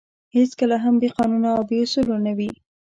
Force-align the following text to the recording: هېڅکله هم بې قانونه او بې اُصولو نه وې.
هېڅکله 0.35 0.75
هم 0.83 0.95
بې 1.01 1.09
قانونه 1.17 1.47
او 1.55 1.61
بې 1.69 1.77
اُصولو 1.83 2.15
نه 2.25 2.31
وې. 2.37 2.49